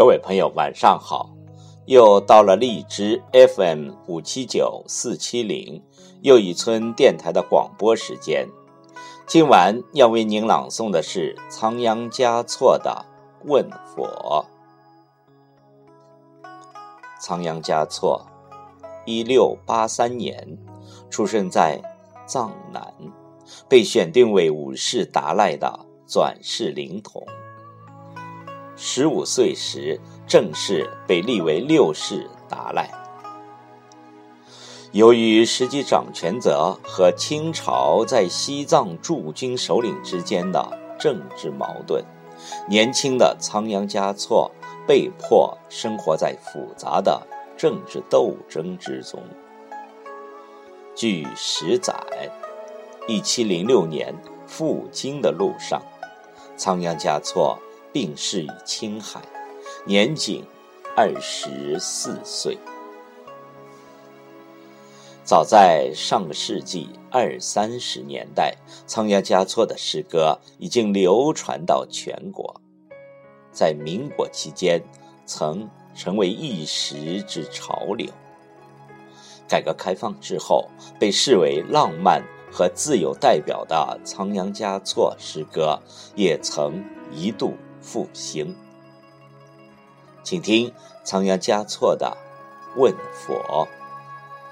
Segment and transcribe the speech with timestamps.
[0.00, 1.28] 各位朋友，晚上好！
[1.84, 5.82] 又到了荔枝 FM 五七九四七零
[6.22, 8.48] 又一村电台的广播时间。
[9.26, 13.04] 今晚要为您朗诵的是仓央嘉措的
[13.46, 14.46] 《问佛》。
[17.20, 18.24] 仓央嘉措，
[19.04, 20.56] 一六八三年
[21.10, 21.78] 出生在
[22.26, 22.90] 藏南，
[23.68, 25.78] 被选定为五世达赖的
[26.08, 27.22] 转世灵童。
[28.82, 32.90] 十五岁时，正式被立为六世达赖。
[34.92, 40.66] 由于实际掌权者和清朝在西藏驻军首领之间的
[40.98, 42.02] 政治矛盾，
[42.70, 44.50] 年轻的仓央嘉措
[44.88, 47.20] 被迫生活在复杂的
[47.58, 49.22] 政治斗争之中。
[50.94, 51.94] 据史载，
[53.06, 54.14] 一七零六年
[54.46, 55.82] 赴京的路上，
[56.56, 57.58] 仓央嘉措。
[57.92, 59.20] 病逝于青海，
[59.84, 60.44] 年仅
[60.96, 62.56] 二十四岁。
[65.24, 72.60] 早在上个世纪二三十年代，仓央嘉措的诗歌已经流传到全国，
[73.52, 74.80] 在民国期间
[75.26, 78.08] 曾成为一时之潮流。
[79.48, 80.68] 改革开放之后，
[80.98, 85.80] 被视为浪漫和自由代表的仓央嘉措诗歌，
[86.14, 87.54] 也曾一度。
[87.80, 88.56] 复兴，
[90.22, 90.72] 请听
[91.04, 92.16] 仓央嘉措的
[92.80, 93.68] 《问佛》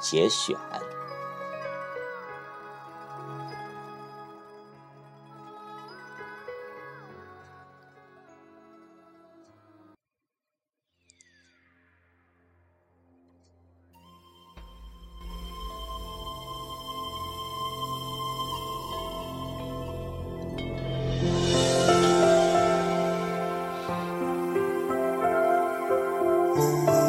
[0.00, 0.56] 节选。
[26.56, 26.99] 我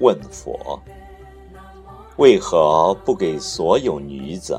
[0.00, 0.80] 问佛：
[2.16, 4.58] 为何不给所有女子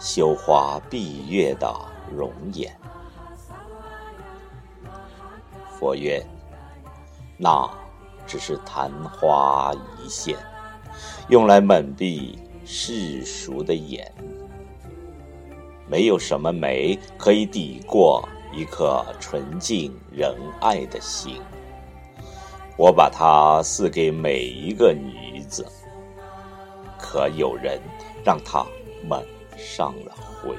[0.00, 1.70] 羞花闭月的
[2.10, 2.74] 容颜？
[5.78, 6.24] 佛曰：
[7.36, 7.68] 那
[8.26, 9.70] 只是昙花
[10.02, 10.34] 一现，
[11.28, 14.10] 用来蒙蔽世俗的眼。
[15.86, 21.42] 没有什么美可以抵过一颗纯净仁爱的心。
[22.76, 25.64] 我把它赐给每一个女子，
[26.98, 27.80] 可有人
[28.24, 28.66] 让她
[29.04, 29.24] 蒙
[29.56, 30.56] 上了灰。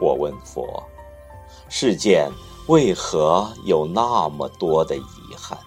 [0.00, 0.82] 我问佛：
[1.68, 2.30] 世间
[2.68, 5.58] 为何有那么多的遗憾？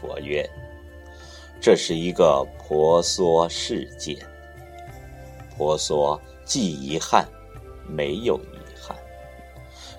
[0.00, 0.48] 佛曰：
[1.60, 4.24] 这是一个婆娑世界，
[5.56, 7.26] 婆娑既遗憾，
[7.88, 8.38] 没有。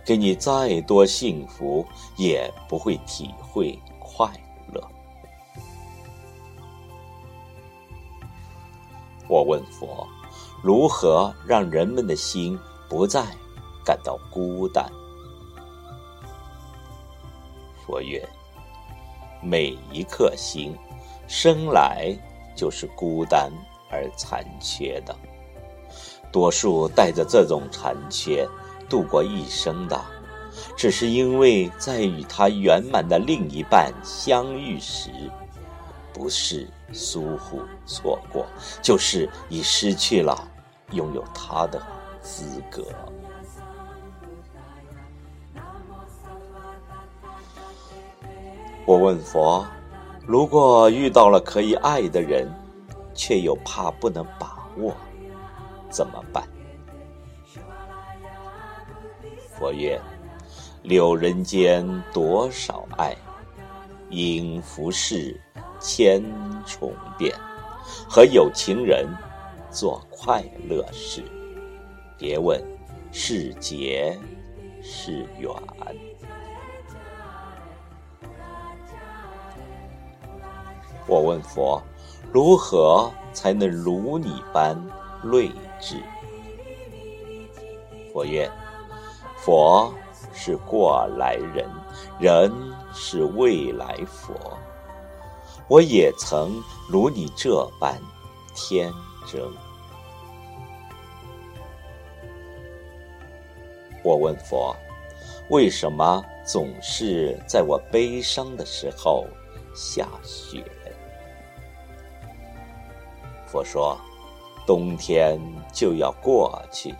[0.09, 1.85] 给你再多幸福，
[2.17, 4.27] 也不会体会快
[4.73, 4.83] 乐。
[9.27, 10.07] 我问佛：
[10.63, 12.57] 如何让人们的心
[12.89, 13.23] 不再
[13.85, 14.83] 感到孤单？
[17.85, 18.27] 佛曰：
[19.43, 20.75] 每一颗心
[21.27, 22.17] 生来
[22.55, 23.51] 就是孤单
[23.91, 25.15] 而残缺的，
[26.31, 28.49] 多数带着这种残缺。
[28.89, 30.01] 度过一生的，
[30.75, 35.09] 只是因为在与他圆满的另一半相遇时，
[36.11, 38.45] 不是疏忽错过，
[38.81, 40.35] 就是已失去了
[40.91, 41.81] 拥有他的
[42.21, 42.83] 资格。
[48.85, 49.63] 我问佛：
[50.25, 52.51] 如果遇到了可以爱的人，
[53.13, 54.95] 却又怕不能把握，
[55.91, 56.43] 怎么办？
[59.59, 59.99] 佛曰
[60.83, 63.13] ：“留人间多少爱，
[64.09, 65.39] 因浮世
[65.81, 66.23] 千
[66.65, 67.35] 重变。
[68.07, 69.05] 和有情人
[69.69, 71.21] 做快乐事，
[72.17, 72.63] 别问
[73.11, 74.17] 是劫
[74.81, 75.51] 是缘。
[81.05, 81.81] 我问佛，
[82.31, 84.81] 如何才能如你般
[85.23, 85.51] 睿
[85.81, 86.01] 智？
[88.13, 88.49] 佛曰：
[89.41, 89.93] 佛
[90.33, 91.69] 是过来人，
[92.19, 92.51] 人
[92.93, 94.35] 是未来佛。
[95.69, 97.97] 我也曾如你这般
[98.53, 98.91] 天
[99.25, 99.41] 真。
[104.03, 104.75] 我问佛，
[105.49, 109.25] 为什么总是在我悲伤的时候
[109.73, 110.63] 下雪？
[113.47, 113.97] 佛说，
[114.67, 115.39] 冬天
[115.73, 116.93] 就要过去，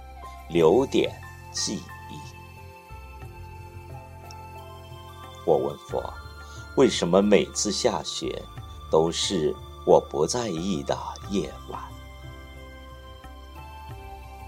[0.49, 1.11] 留点
[1.51, 1.98] 记忆。
[5.49, 6.13] 我问佛，
[6.75, 8.39] 为什么每次下雪
[8.91, 10.95] 都是我不在意的
[11.31, 11.81] 夜晚？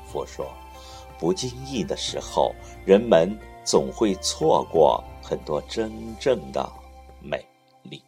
[0.06, 0.46] 佛说。
[1.20, 2.52] 不经意的时候，
[2.84, 6.68] 人们总会错过很多真正的
[7.22, 7.48] 美
[7.84, 8.04] 丽。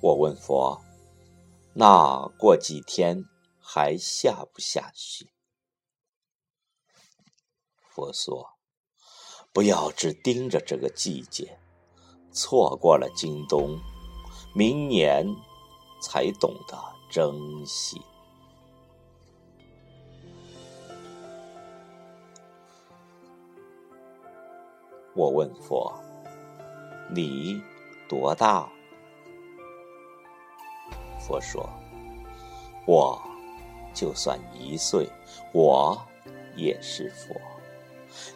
[0.00, 0.80] 我问佛
[1.74, 3.24] ：“那过几天
[3.58, 5.26] 还下不下雪？”
[7.90, 8.52] 佛说
[9.52, 11.58] ：“不要只盯着这个季节，
[12.30, 13.76] 错过了今冬，
[14.54, 15.26] 明年
[16.00, 16.78] 才懂得
[17.10, 18.00] 珍惜。”
[25.14, 25.92] 我问佛
[27.12, 27.60] ：“你
[28.08, 28.70] 多大？”
[31.18, 31.68] 佛说
[32.86, 33.20] ：“我
[33.92, 35.10] 就算一岁，
[35.52, 36.00] 我
[36.56, 37.34] 也是佛；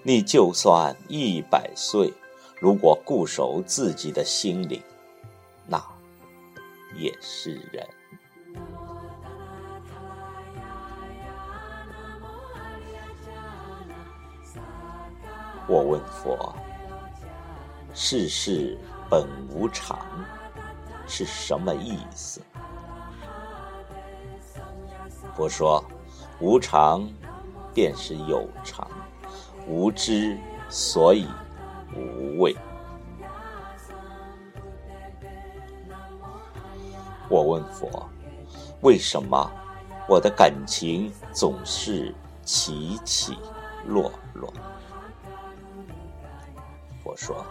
[0.03, 2.13] 你就算一百岁，
[2.61, 4.83] 如果固守自己的心灵，
[5.67, 5.83] 那
[6.97, 7.87] 也是人。”
[15.67, 16.55] 我问佛
[17.95, 18.79] ：“世事
[19.09, 19.99] 本无常
[21.07, 22.43] 是什么意思？”
[25.35, 25.83] 佛说
[26.39, 27.11] ：“无常
[27.73, 28.84] 便是有常，
[29.67, 30.39] 无知
[30.69, 31.27] 所以
[31.97, 32.57] 无畏。”
[37.31, 38.09] 我问佛
[38.83, 39.51] ：“为什么
[40.09, 43.37] 我的感情总是起起
[43.87, 44.53] 落落？”
[47.03, 47.45] 佛说：“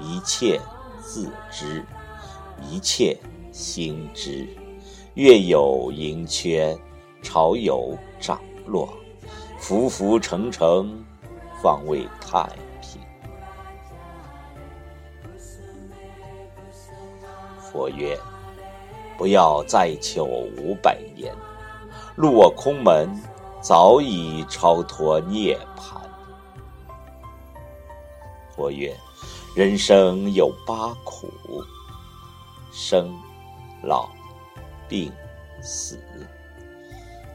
[0.00, 0.60] 一切
[1.00, 1.84] 自知，
[2.60, 3.16] 一切
[3.52, 4.46] 心知。
[5.14, 6.76] 月有盈缺，
[7.22, 8.88] 潮有涨落，
[9.58, 11.04] 浮浮沉沉，
[11.62, 12.48] 方为太
[12.80, 13.00] 平。”
[17.60, 18.18] 佛曰
[19.18, 21.34] ：“不要再求五百年，
[22.16, 23.10] 入我空门，
[23.60, 26.00] 早已超脱涅槃。”
[28.56, 28.96] 佛曰
[29.54, 31.28] ：“人生有八苦，
[32.72, 33.12] 生、
[33.82, 34.08] 老、
[34.88, 35.12] 病、
[35.60, 36.00] 死，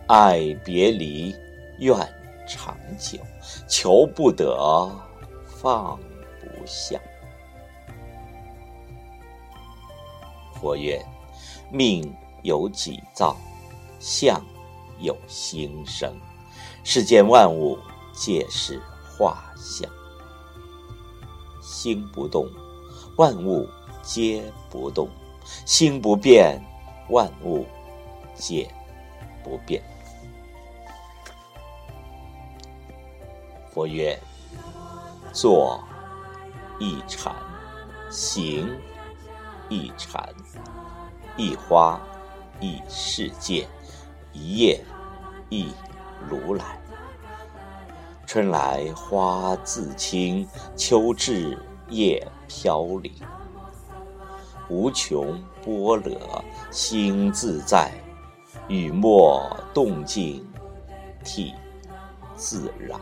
[0.08, 1.36] 爱别离，
[1.80, 1.98] 愿
[2.48, 3.20] 长久，
[3.68, 4.90] 求不得，
[5.46, 6.00] 放
[6.40, 7.00] 不下。”
[10.60, 11.04] 佛曰
[11.72, 13.36] ：“命由己造，
[14.00, 14.42] 相
[15.00, 16.16] 由心生，
[16.84, 17.78] 世间万物
[18.14, 18.82] 皆是
[19.18, 19.90] 画像。”
[21.62, 22.48] 心不动，
[23.18, 23.68] 万物
[24.02, 25.08] 皆不动；
[25.66, 26.62] 心不变，
[27.10, 27.66] 万物
[28.36, 28.70] 皆
[29.44, 29.84] 不变。
[33.74, 34.16] 佛曰：
[35.32, 35.84] 坐
[36.78, 37.34] 一禅，
[38.08, 38.70] 行
[39.68, 40.30] 一禅，
[41.36, 42.00] 一花
[42.60, 43.68] 一世界，
[44.32, 44.80] 一叶
[45.50, 45.74] 一
[46.30, 46.80] 如来。
[48.28, 51.58] 春来花自青，秋至
[51.90, 53.12] 叶飘零。
[54.70, 56.16] 无穷波澜
[56.70, 57.92] 心自在，
[58.68, 60.48] 雨墨动静
[61.24, 61.56] 体
[62.36, 63.00] 自然。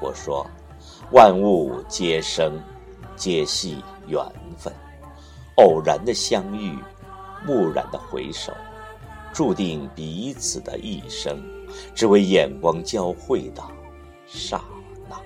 [0.00, 0.46] 佛说：
[1.12, 2.58] 万物皆生，
[3.16, 4.18] 皆系缘
[4.56, 4.72] 分。
[5.56, 6.74] 偶然的相遇，
[7.46, 8.50] 蓦然的回首。
[9.30, 11.38] 注定彼此的一生，
[11.94, 13.62] 只为眼光交汇的
[14.26, 14.60] 刹
[15.06, 15.16] 那。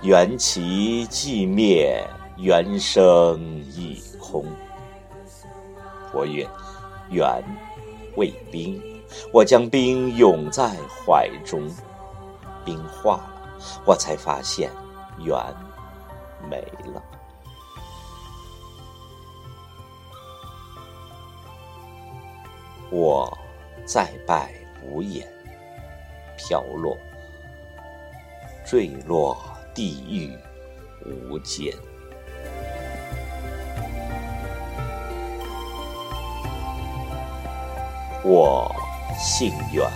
[0.00, 2.02] 缘起寂灭，
[2.38, 3.40] 缘生
[3.74, 4.46] 亦空。
[6.12, 6.48] 佛曰：
[7.10, 7.42] 缘
[8.16, 8.80] 为冰，
[9.32, 11.70] 我将冰拥在怀中。
[12.64, 14.70] 冰化了我才发现
[15.18, 15.34] 缘
[16.48, 16.60] 没
[16.92, 17.02] 了。
[22.90, 23.36] 我
[23.86, 24.52] 再拜
[24.82, 25.26] 无言
[26.36, 26.96] 飘落
[28.66, 29.36] 坠落
[29.74, 30.36] 地狱
[31.04, 31.72] 无间。
[38.24, 38.70] 我
[39.18, 39.88] 信缘，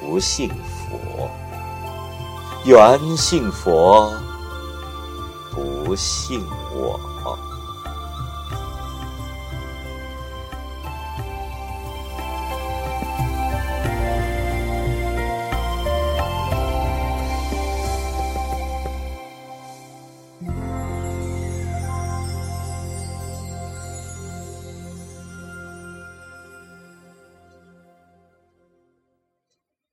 [0.00, 1.28] 不信佛。
[2.64, 4.12] 缘信佛，
[5.52, 6.98] 不信我。